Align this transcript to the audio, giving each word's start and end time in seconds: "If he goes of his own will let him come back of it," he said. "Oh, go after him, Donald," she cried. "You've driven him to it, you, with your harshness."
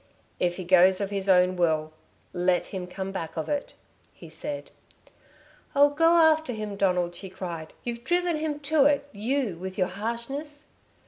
"If 0.39 0.55
he 0.55 0.63
goes 0.63 0.99
of 0.99 1.11
his 1.11 1.29
own 1.29 1.55
will 1.55 1.93
let 2.33 2.73
him 2.73 2.87
come 2.87 3.11
back 3.11 3.37
of 3.37 3.47
it," 3.47 3.75
he 4.11 4.29
said. 4.29 4.71
"Oh, 5.75 5.91
go 5.91 6.13
after 6.17 6.53
him, 6.53 6.75
Donald," 6.75 7.13
she 7.13 7.29
cried. 7.29 7.73
"You've 7.83 8.03
driven 8.03 8.37
him 8.37 8.61
to 8.61 8.85
it, 8.85 9.07
you, 9.13 9.57
with 9.57 9.77
your 9.77 9.89
harshness." 9.89 10.69